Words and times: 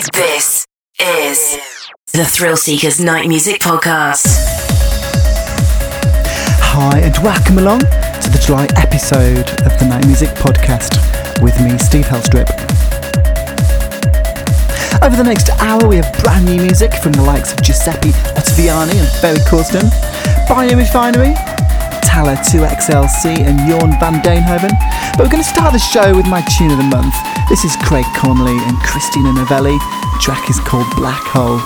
This 0.00 0.64
is 0.98 1.58
the 2.14 2.24
Thrill 2.24 2.56
Seekers 2.56 3.00
Night 3.00 3.28
Music 3.28 3.60
Podcast. 3.60 4.24
Hi, 6.72 7.00
and 7.00 7.14
welcome 7.22 7.58
along 7.58 7.80
to 7.80 8.30
the 8.32 8.42
July 8.42 8.66
episode 8.76 9.50
of 9.60 9.78
the 9.78 9.84
Night 9.90 10.06
Music 10.06 10.30
Podcast 10.30 10.96
with 11.42 11.60
me, 11.60 11.76
Steve 11.76 12.06
Helstrip. 12.06 12.48
Over 15.04 15.16
the 15.16 15.24
next 15.24 15.50
hour, 15.60 15.86
we 15.86 15.96
have 15.96 16.10
brand 16.22 16.46
new 16.46 16.56
music 16.62 16.94
from 16.94 17.12
the 17.12 17.22
likes 17.22 17.52
of 17.52 17.60
Giuseppe 17.60 18.12
Ottaviani 18.40 18.96
and 18.96 19.20
Barry 19.20 19.36
Ferry 19.36 19.40
Corsten, 19.40 19.90
Biorefinery, 20.48 21.36
Talla 22.02 22.36
2XLC, 22.36 23.46
and 23.46 23.58
Jorn 23.60 23.98
van 24.00 24.22
Deynhoven. 24.22 24.72
But 25.16 25.26
we're 25.26 25.32
going 25.32 25.42
to 25.42 25.48
start 25.48 25.72
the 25.72 25.78
show 25.78 26.14
with 26.16 26.26
my 26.26 26.42
tune 26.58 26.70
of 26.70 26.78
the 26.78 26.84
month. 26.84 27.14
This 27.48 27.64
is 27.64 27.76
Craig 27.76 28.06
Connelly 28.16 28.56
and 28.56 28.76
Christina 28.78 29.32
Novelli. 29.32 29.76
The 29.78 30.18
track 30.20 30.48
is 30.50 30.58
called 30.60 30.86
Black 30.96 31.22
Hole. 31.22 31.60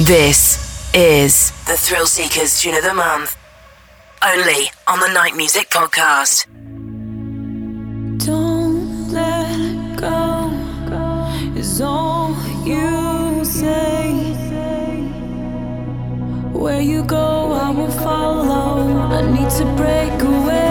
This 0.00 0.90
is 0.94 1.50
the 1.66 1.76
Thrill 1.76 2.06
Seekers 2.06 2.62
Tune 2.62 2.74
of 2.74 2.82
the 2.82 2.94
Month. 2.94 3.36
Only 4.24 4.70
on 4.88 4.98
the 4.98 5.12
Night 5.12 5.36
Music 5.36 5.68
Podcast. 5.68 6.46
Don't 8.24 9.12
let 9.12 9.98
go 9.98 10.50
is 11.54 11.82
all 11.82 12.34
you 12.64 13.44
say. 13.44 14.22
Where 16.54 16.80
you 16.80 17.04
go, 17.04 17.52
I 17.52 17.68
will 17.68 17.90
follow. 17.90 18.88
I 19.12 19.20
need 19.30 19.50
to 19.50 19.64
break 19.76 20.22
away. 20.22 20.69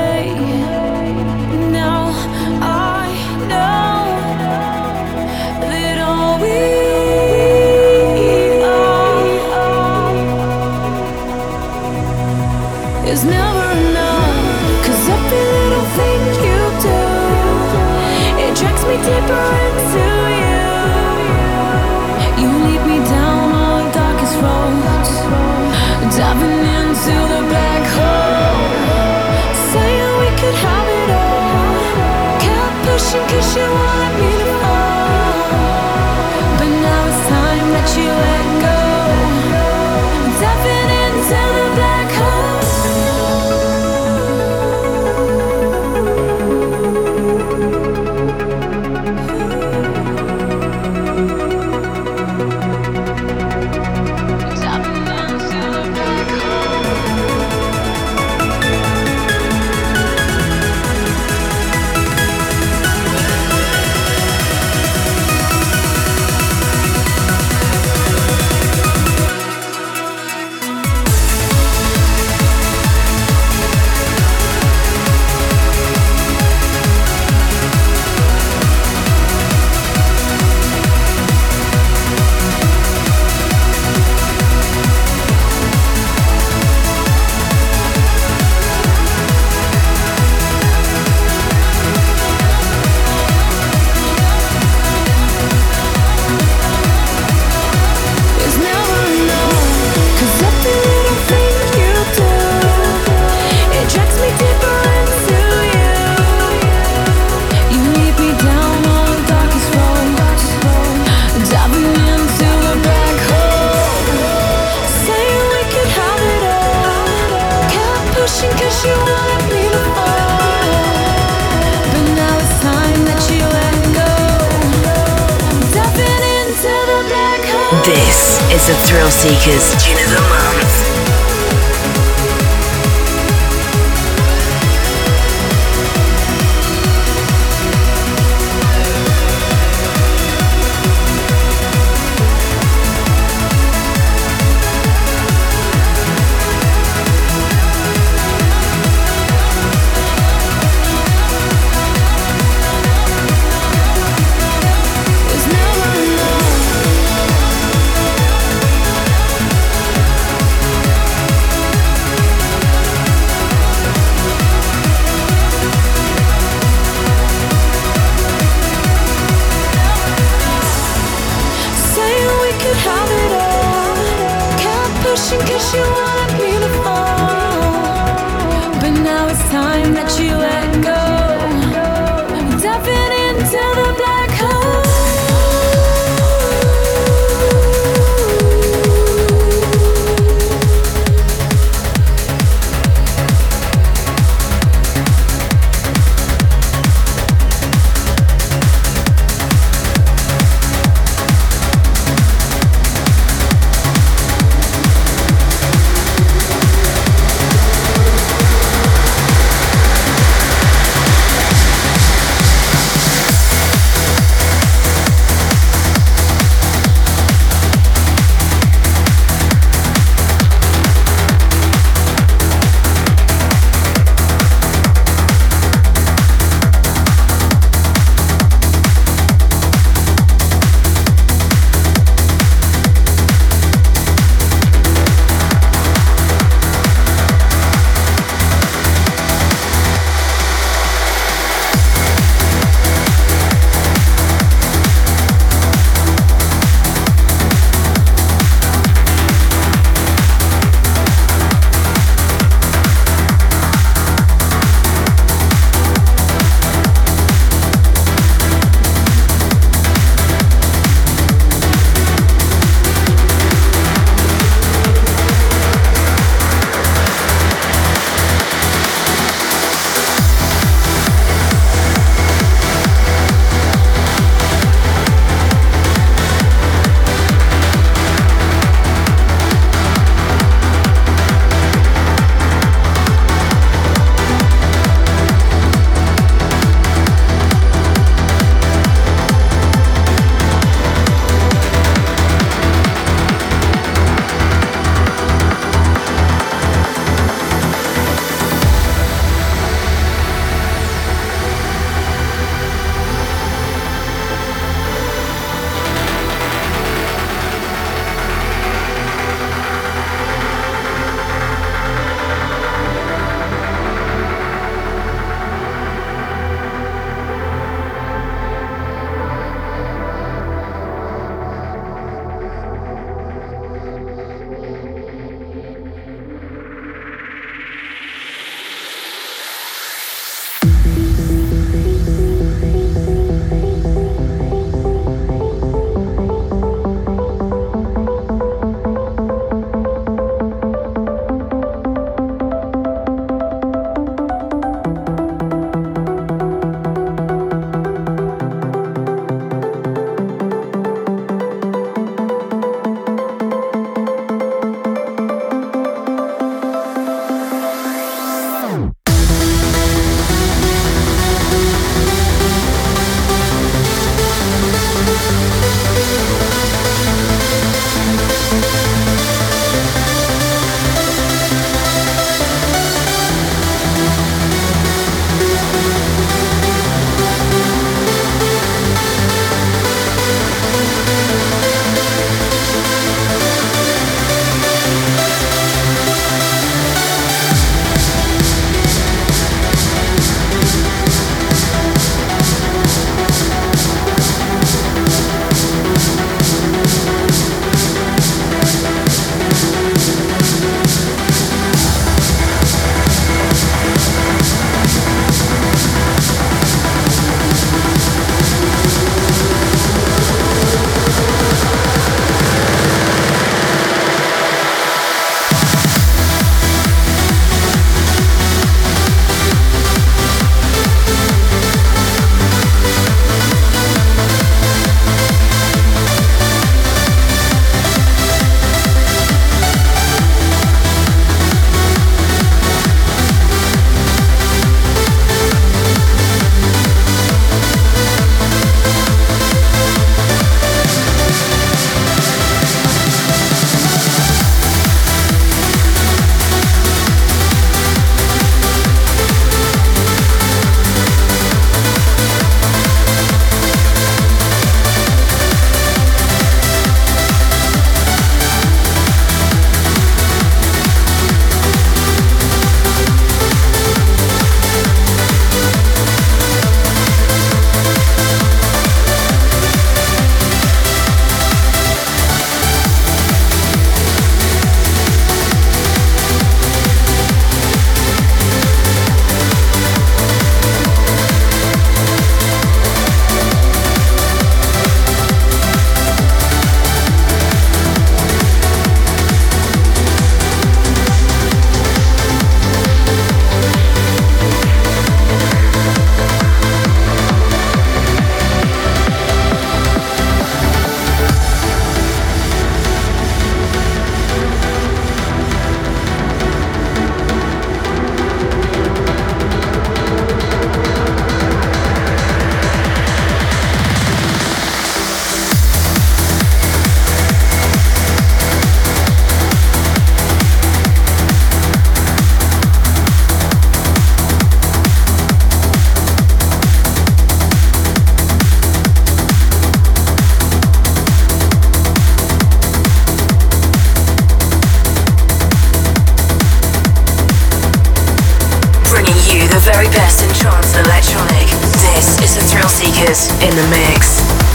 best 540.00 540.24
in 540.24 540.30
trance 540.34 540.78
electronic. 540.78 541.50
This 541.84 542.18
is 542.24 542.36
the 542.36 542.42
Thrill 542.42 542.70
Seekers 542.70 543.30
in 543.44 543.52
the 543.52 543.68
mix. 543.68 544.49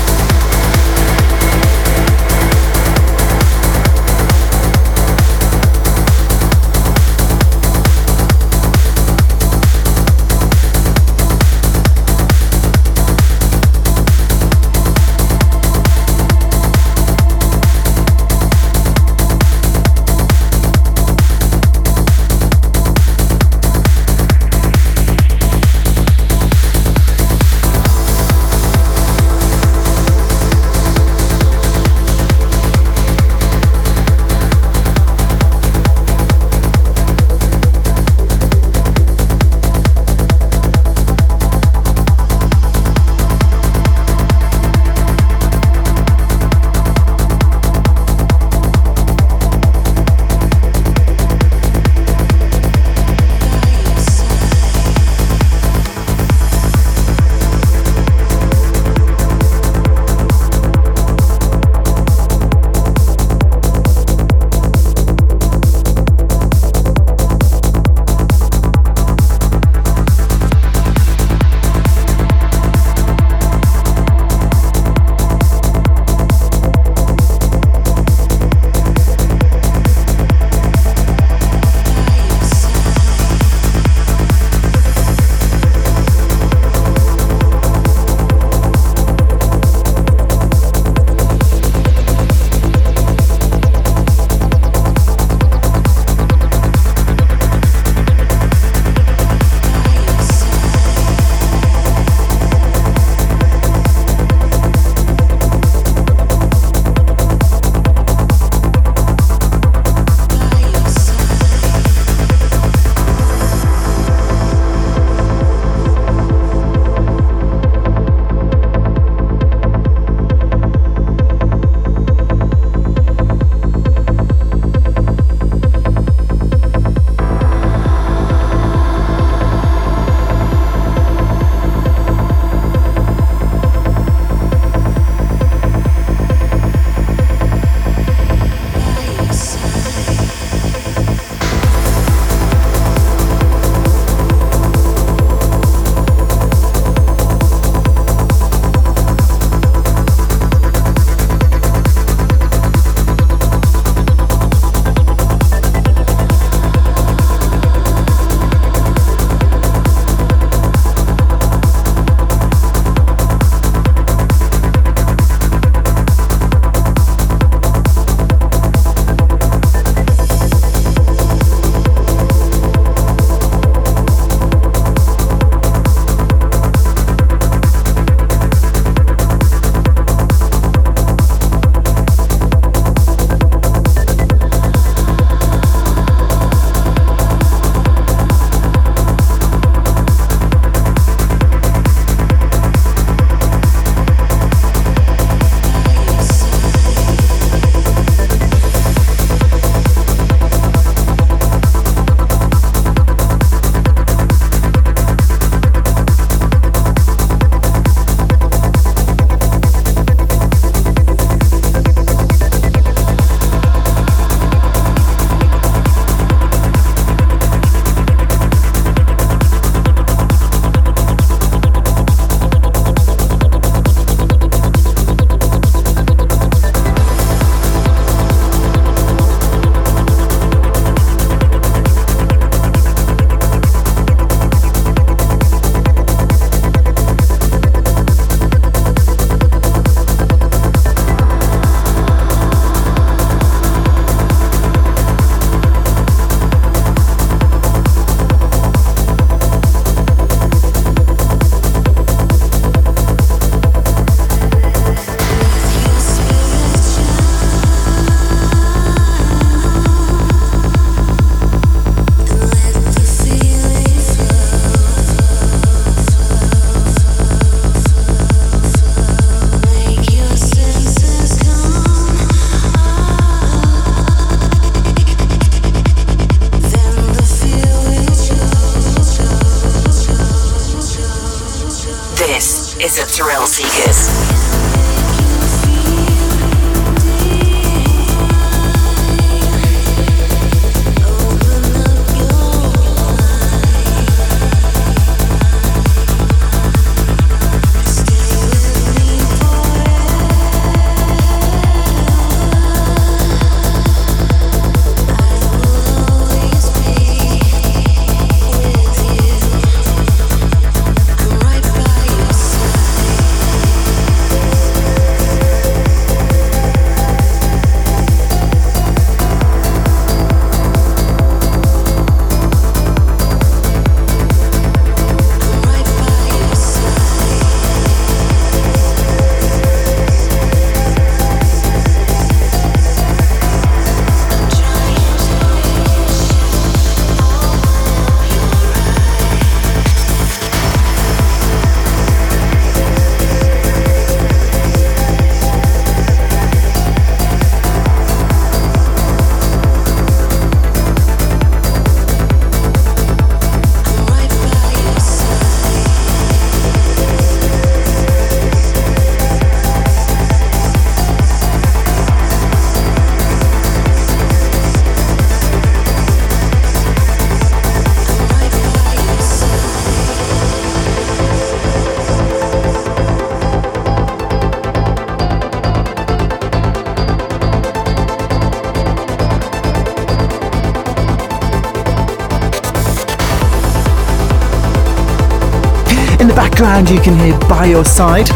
Background, 386.75 386.99
you 386.99 387.05
can 387.05 387.17
hear 387.21 387.39
By 387.49 387.67
Your 387.67 387.85
Side. 387.85 388.27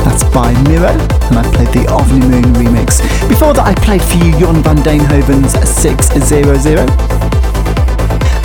That's 0.00 0.24
by 0.32 0.50
Miro, 0.62 0.88
and 1.28 1.36
I 1.36 1.42
played 1.52 1.68
the 1.76 1.84
Ovni 1.92 2.20
Moon 2.20 2.54
remix. 2.54 3.02
Before 3.28 3.52
that, 3.52 3.66
I 3.66 3.74
played 3.84 4.00
for 4.00 4.16
you 4.16 4.32
Jorn 4.32 4.64
van 4.64 4.76
Deynhoven's 4.76 5.52
600. 5.68 6.88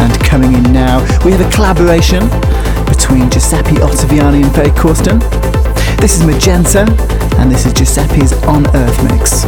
And 0.02 0.14
coming 0.26 0.52
in 0.52 0.74
now, 0.74 1.00
we 1.24 1.32
have 1.32 1.40
a 1.40 1.50
collaboration 1.50 2.28
between 2.92 3.30
Giuseppe 3.30 3.80
Ottaviani 3.80 4.44
and 4.44 4.54
Ferry 4.54 4.72
Corsten. 4.72 5.22
This 6.02 6.18
is 6.18 6.26
Magenta, 6.26 6.84
and 7.40 7.50
this 7.50 7.66
is 7.66 7.72
Giuseppe's 7.72 8.34
OnAir 8.44 8.92
mix. 9.08 9.46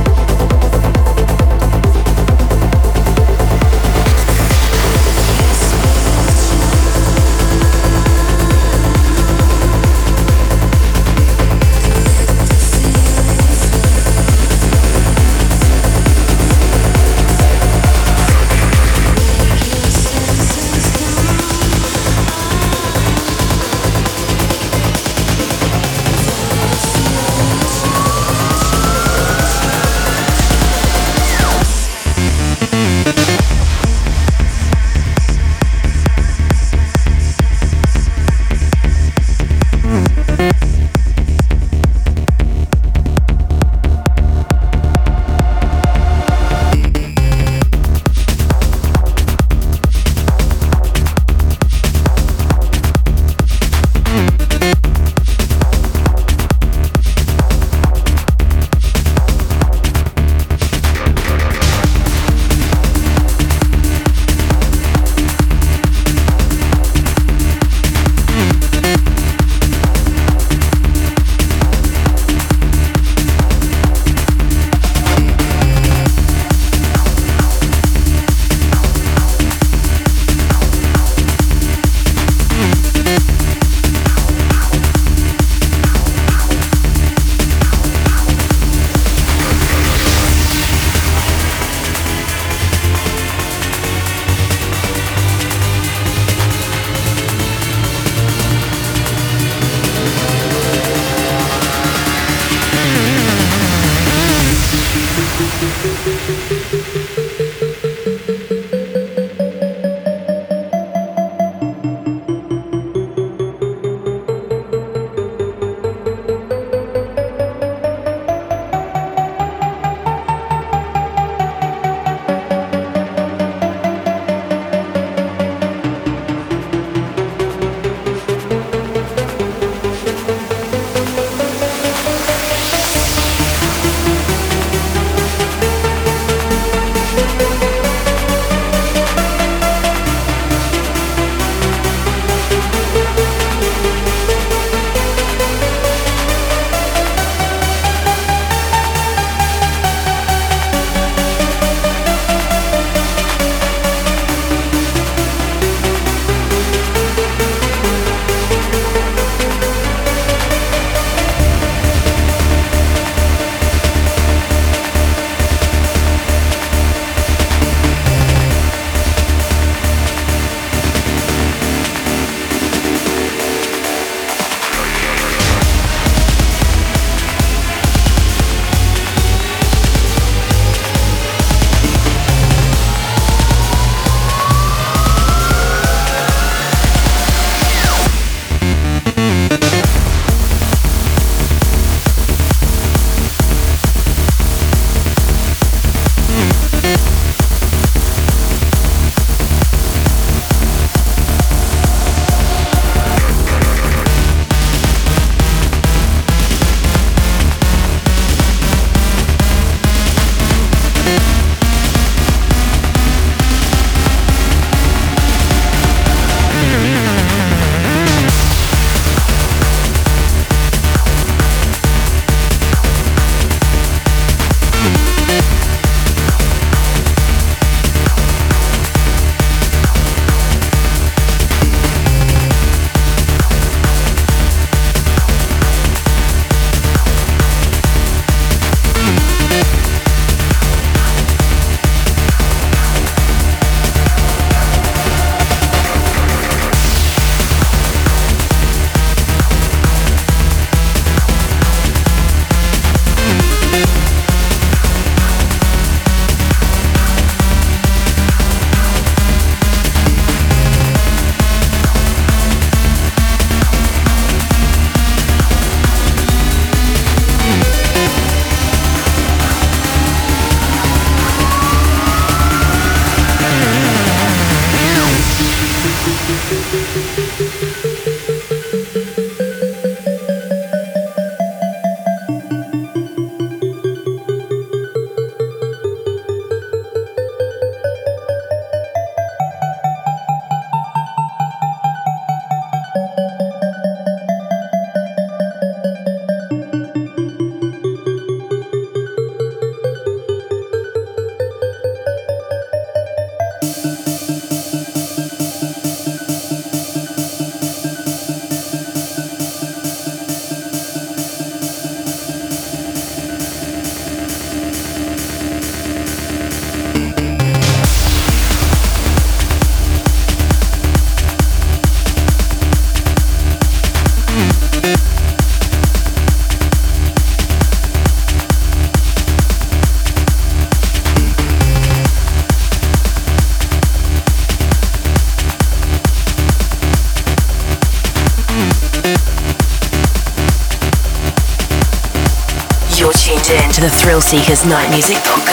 Thrill 344.14 344.22
Night 344.68 344.92
Music. 344.92 345.53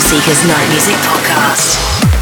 Seekers 0.00 0.46
Night 0.46 0.68
Music 0.68 0.94
Podcast. 0.96 2.13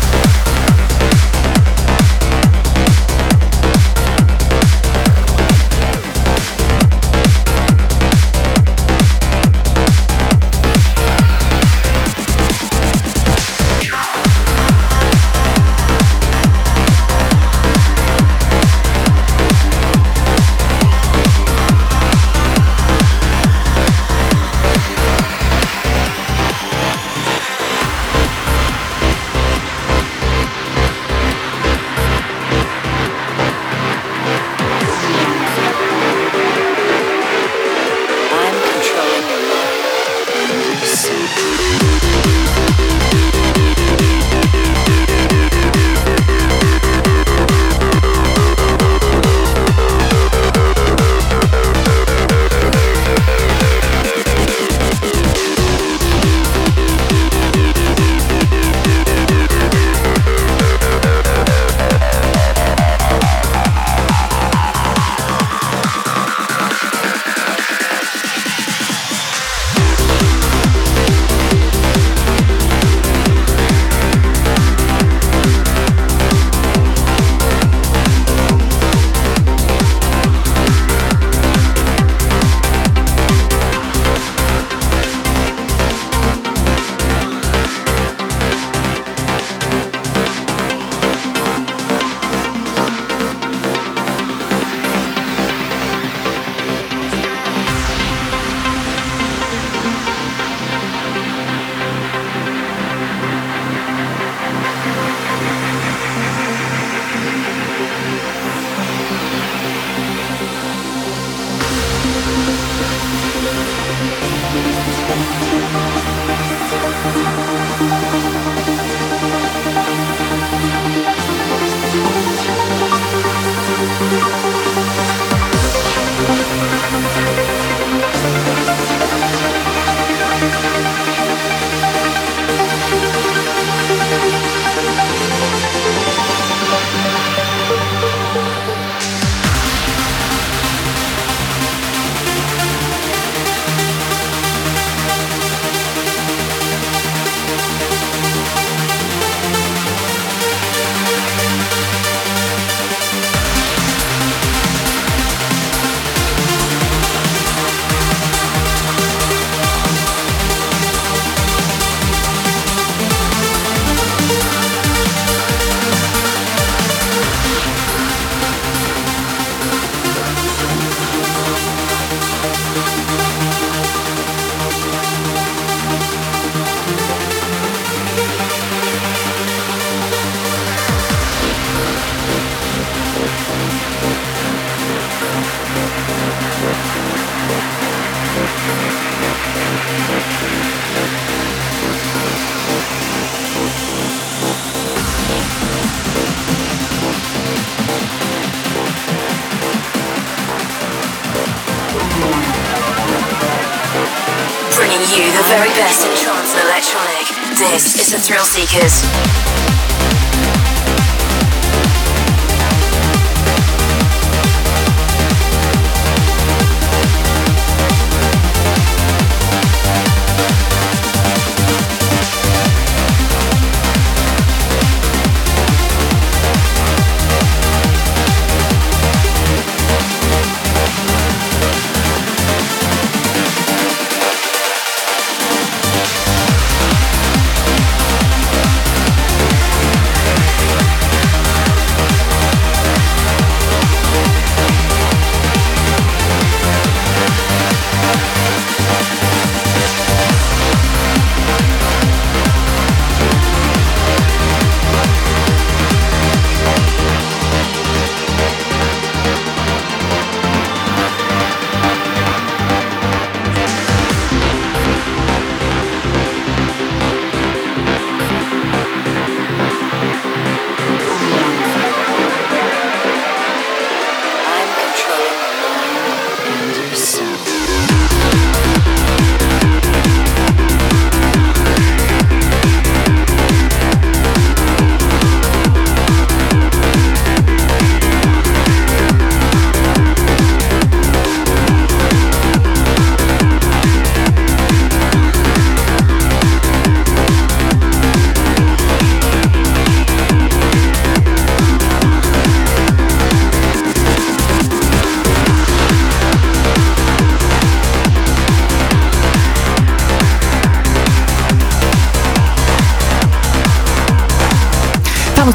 Is 208.71 209.22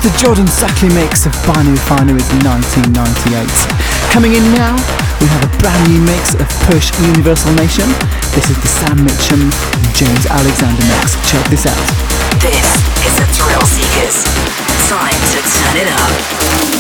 the 0.08 0.18
Jordan 0.24 0.48
Suckley 0.48 0.88
mix 0.96 1.26
of 1.26 1.34
Binary 1.44 1.76
Finary 1.84 2.24
1998. 2.40 3.44
Coming 4.16 4.40
in 4.40 4.46
now, 4.56 4.72
we 5.20 5.28
have 5.28 5.44
a 5.44 5.52
brand 5.60 5.84
new 5.92 6.00
mix 6.00 6.32
of 6.32 6.48
Push 6.64 6.96
Universal 7.12 7.52
Nation. 7.60 7.88
This 8.32 8.48
is 8.48 8.56
the 8.64 8.72
Sam 8.72 9.04
Mitchum 9.04 9.52
James 10.00 10.26
Alexander 10.32 10.84
mix. 10.88 11.20
Check 11.28 11.44
this 11.52 11.68
out. 11.68 11.88
This 12.40 12.68
is 13.04 13.14
the 13.20 13.28
Thrill 13.36 13.66
Seekers. 13.68 14.24
Time 14.88 15.20
to 15.36 15.40
turn 15.44 15.76
it 15.76 15.90
up. 15.92 16.77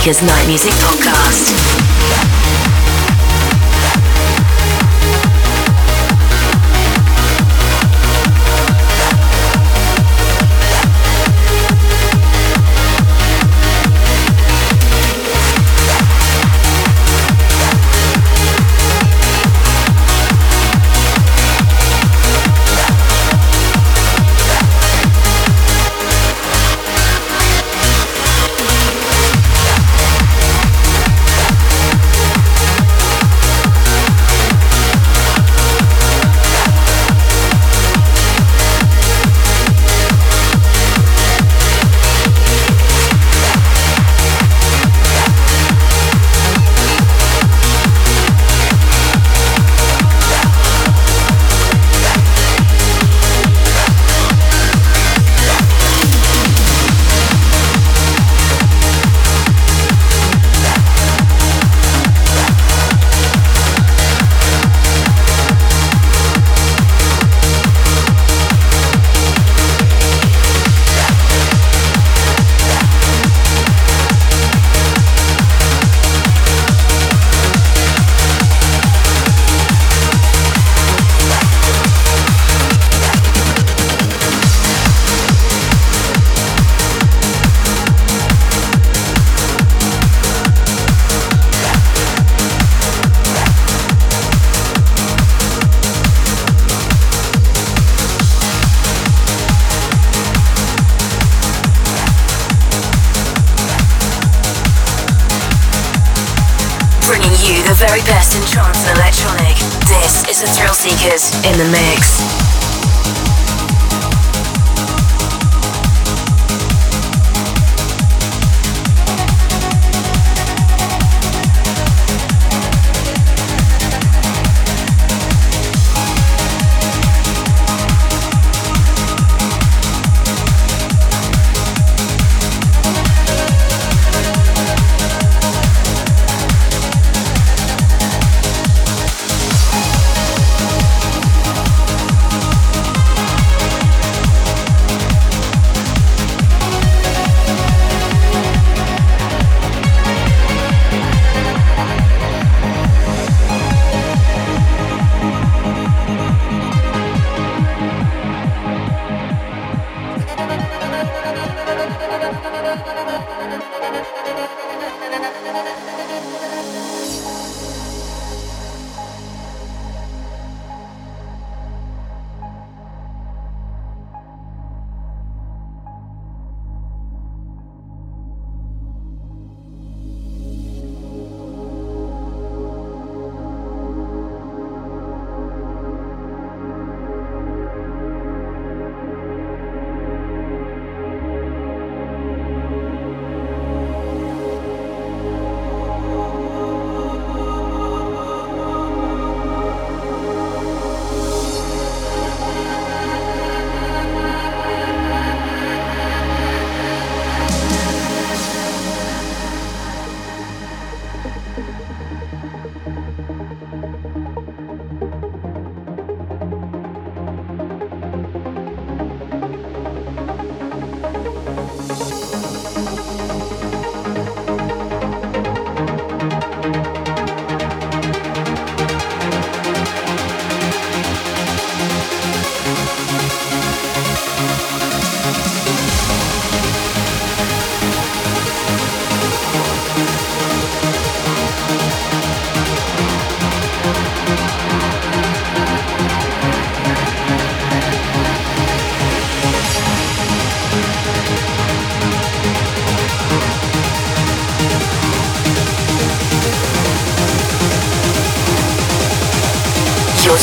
Seekers 0.00 0.22
Night 0.22 0.48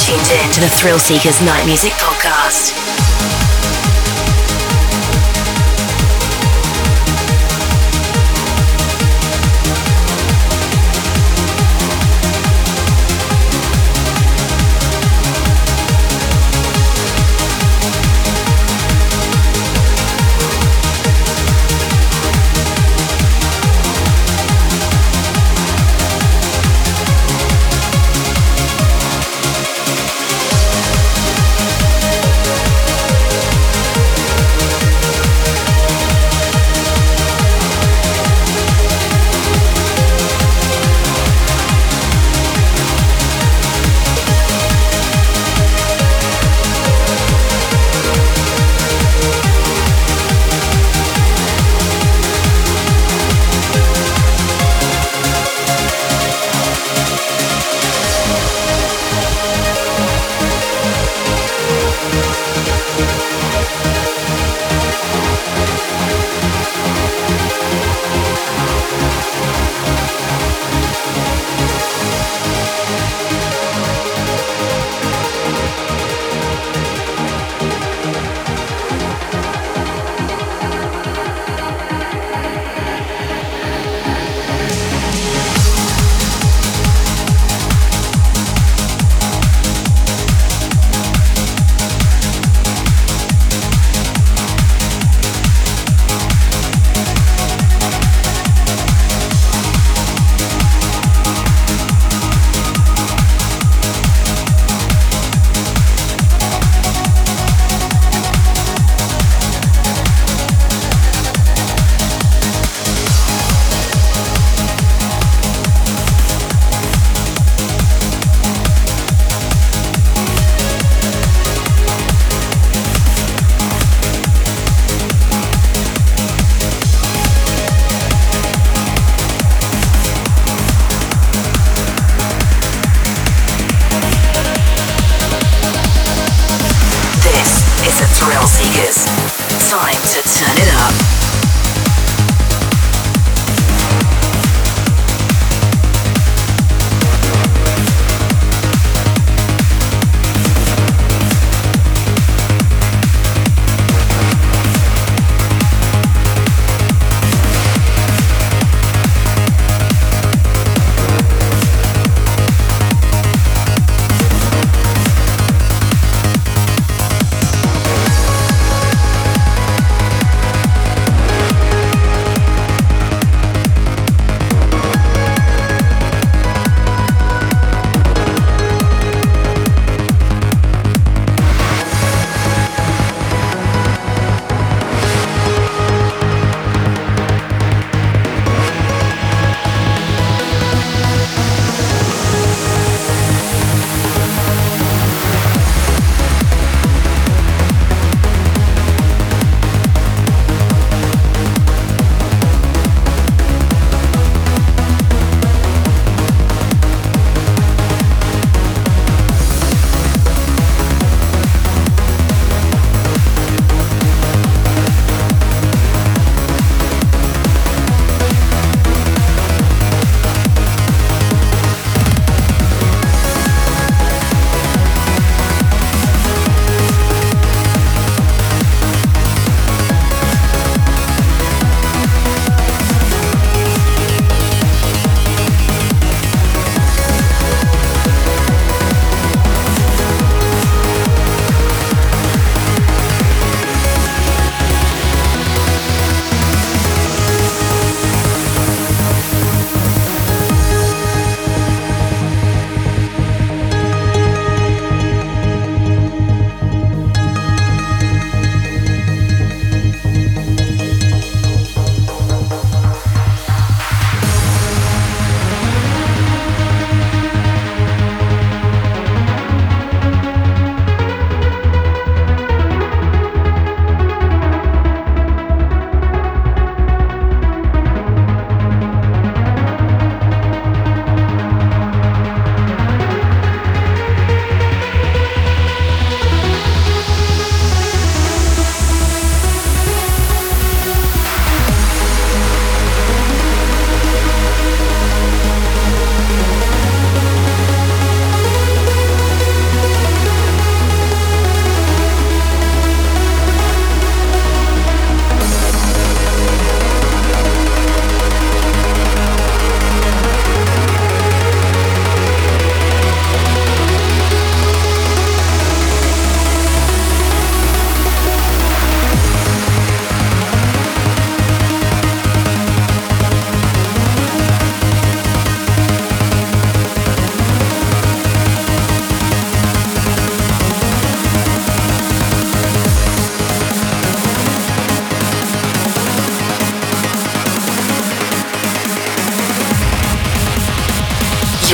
tuned 0.07 0.31
in 0.31 0.49
to 0.53 0.61
the 0.61 0.69
Thrill 0.69 0.97
Seekers 0.99 1.41
Night 1.41 1.65
Music 1.65 1.91
Podcast. 1.93 2.96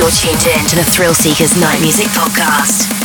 You're 0.04 0.12
tuned 0.12 0.44
in 0.44 0.66
to 0.66 0.76
the 0.76 0.84
Thrill 0.84 1.14
Seekers 1.14 1.58
Night 1.58 1.80
Music 1.80 2.08
Podcast. 2.08 3.03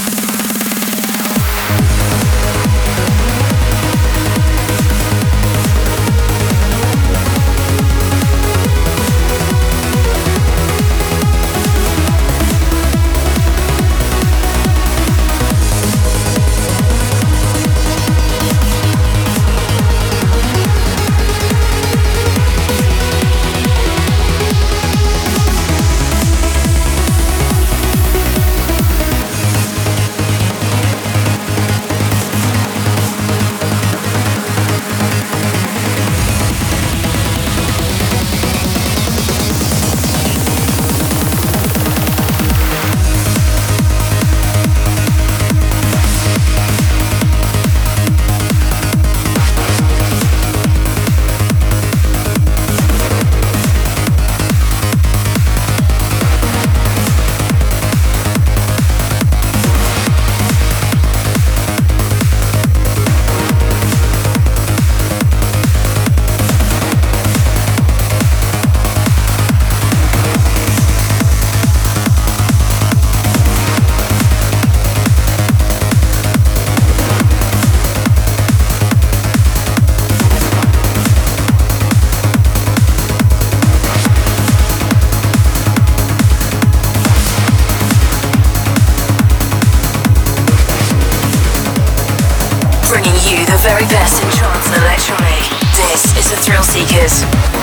Very 93.61 93.83
best 93.87 94.23
in 94.23 94.29
trance 94.31 94.67
and 94.67 94.83
electronic. 94.83 95.43
This 95.75 96.15
is 96.17 96.29
the 96.29 96.37
Thrill 96.37 96.63
Seekers. 96.63 97.58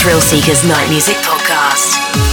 Thrill 0.00 0.22
Seekers 0.22 0.64
Night 0.64 0.88
Music 0.88 1.16
Podcast. 1.16 2.29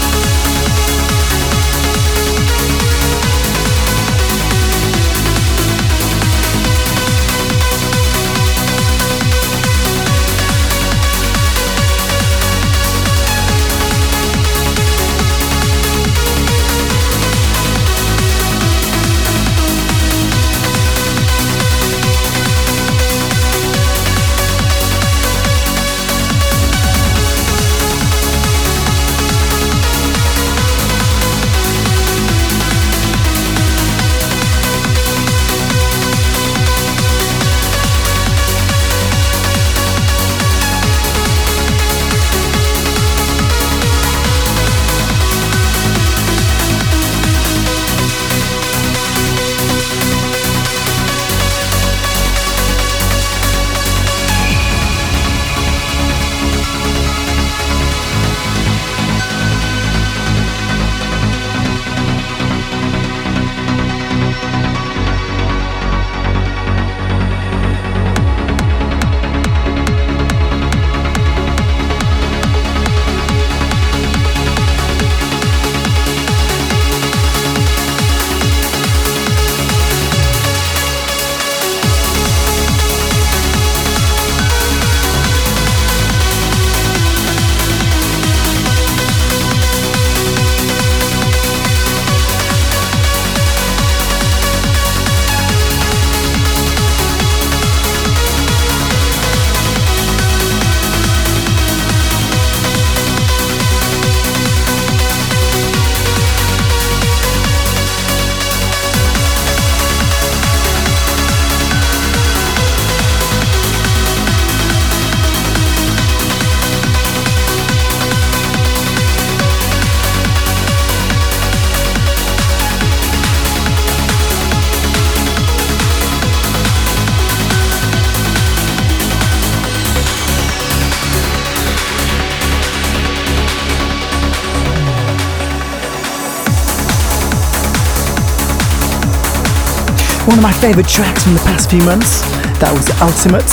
My 140.48 140.54
favourite 140.54 140.88
tracks 140.88 141.26
from 141.26 141.34
the 141.34 141.42
past 141.44 141.70
few 141.70 141.84
months, 141.84 142.24
that 142.64 142.72
was 142.72 142.88
Ultimate. 143.04 143.44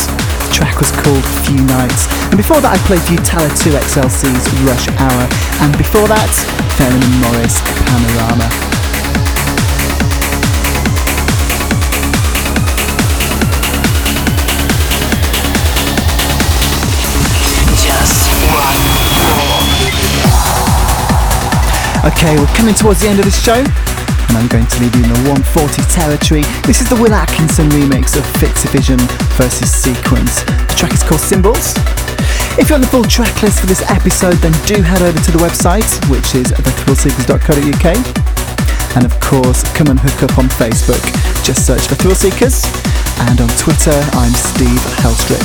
The 0.46 0.50
track 0.54 0.78
was 0.78 0.94
called 0.94 1.26
Few 1.42 1.58
Nights. 1.66 2.06
And 2.30 2.38
before 2.38 2.62
that 2.62 2.70
I 2.70 2.78
played 2.86 3.02
for 3.02 3.18
you 3.18 3.22
Talla 3.26 3.50
2XLC's 3.50 4.46
Rush 4.62 4.86
Hour. 5.02 5.26
And 5.58 5.74
before 5.74 6.06
that, 6.06 6.30
Ferrin 6.78 7.02
& 7.18 7.18
Morris 7.18 7.58
Panorama. 7.82 8.46
Just 17.82 18.30
one 18.54 18.94
Okay, 22.06 22.38
we're 22.38 22.46
coming 22.54 22.74
towards 22.74 23.00
the 23.00 23.08
end 23.08 23.18
of 23.18 23.24
this 23.24 23.42
show, 23.42 23.64
and 24.28 24.38
I'm 24.38 24.48
going 24.48 24.66
to 24.66 24.76
leave 24.80 24.94
you 24.94 25.02
in 25.02 25.10
the 25.10 25.20
140 25.30 25.82
territory. 25.90 26.42
This 26.66 26.80
is 26.80 26.88
the 26.88 26.96
Will 26.96 27.14
Atkinson 27.14 27.68
remix 27.70 28.16
of 28.16 28.24
Fictivision 28.40 29.00
versus 29.36 29.70
C-Quence. 29.70 30.44
The 30.44 30.74
track 30.76 30.92
is 30.92 31.02
called 31.02 31.20
Symbols. 31.20 31.74
If 32.56 32.70
you 32.70 32.78
want 32.78 32.84
the 32.86 32.90
full 32.90 33.04
track 33.04 33.34
list 33.42 33.60
for 33.60 33.66
this 33.66 33.82
episode, 33.90 34.38
then 34.38 34.54
do 34.66 34.80
head 34.82 35.02
over 35.02 35.18
to 35.18 35.30
the 35.32 35.42
website, 35.42 35.88
which 36.08 36.34
is 36.34 36.52
thethrillseekers.co.uk. 36.54 37.86
And 38.96 39.04
of 39.04 39.18
course, 39.18 39.66
come 39.74 39.88
and 39.88 39.98
hook 39.98 40.22
up 40.22 40.38
on 40.38 40.46
Facebook. 40.54 41.02
Just 41.42 41.66
search 41.66 41.82
for 41.88 41.96
Thrill 41.96 42.14
Seekers. 42.14 42.62
And 43.30 43.40
on 43.40 43.48
Twitter, 43.58 43.94
I'm 44.14 44.32
Steve 44.32 44.82
Helstrip. 45.02 45.42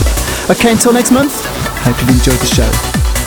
Okay, 0.50 0.72
until 0.72 0.94
next 0.94 1.12
month, 1.12 1.46
hope 1.82 1.98
you've 2.02 2.14
enjoyed 2.14 2.40
the 2.40 2.50
show. 2.50 3.19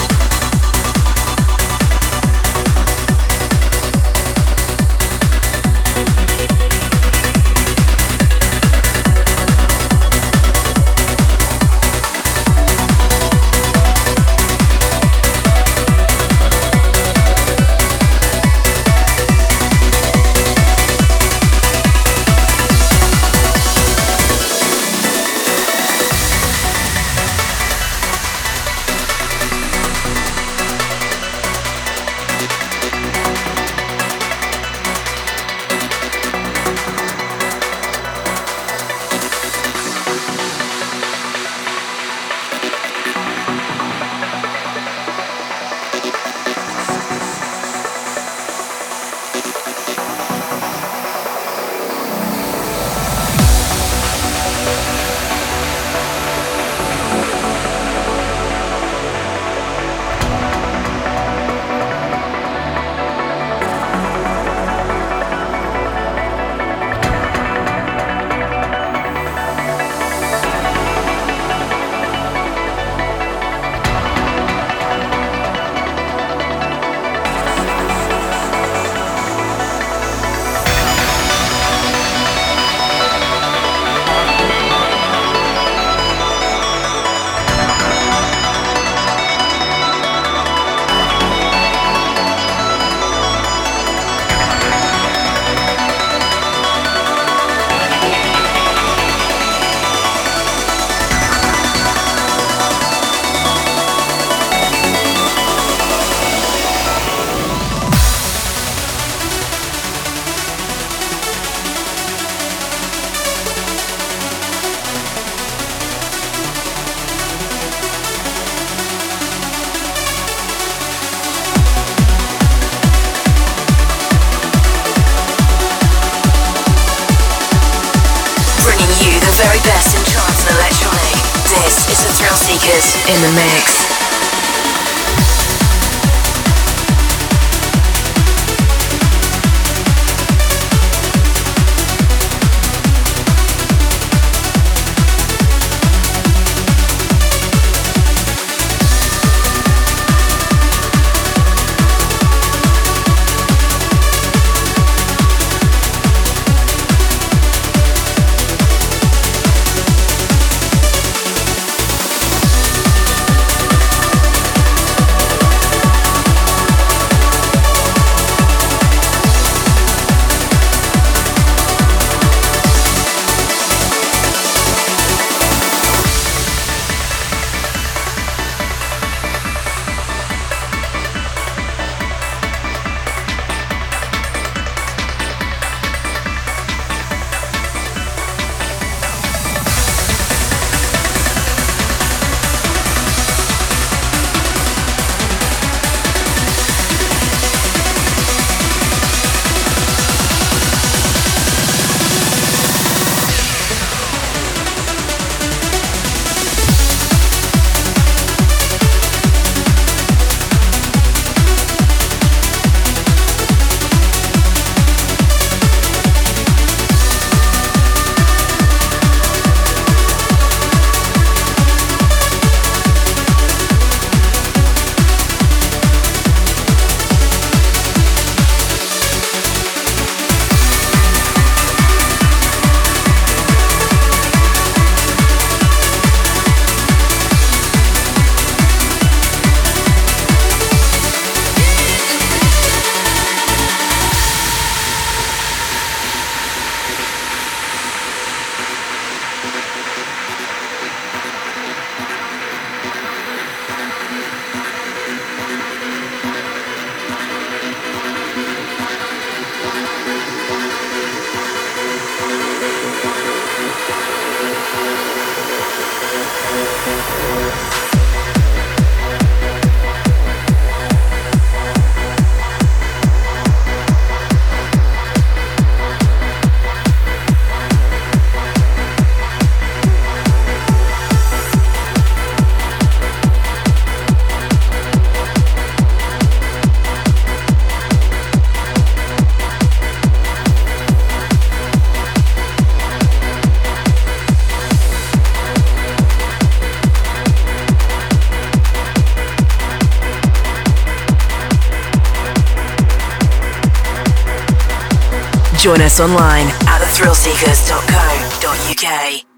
Us 305.82 306.00
online 306.00 306.46
at 306.68 306.80
thethrillseekers.co.uk. 306.80 309.31